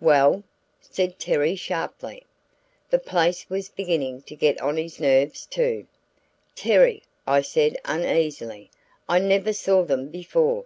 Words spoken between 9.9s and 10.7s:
before.